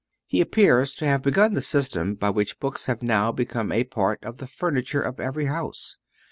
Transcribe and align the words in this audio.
He 0.25 0.41
appears 0.41 0.95
to 0.95 1.05
have 1.05 1.21
begun 1.21 1.53
the 1.53 1.61
system 1.61 2.15
by 2.15 2.31
which 2.31 2.59
books 2.59 2.87
have 2.87 3.03
now 3.03 3.31
become 3.31 3.71
a 3.71 3.83
part 3.83 4.17
of 4.23 4.39
the 4.39 4.47
furniture 4.47 5.03
of 5.03 5.19
every 5.19 5.45
house. 5.45 5.97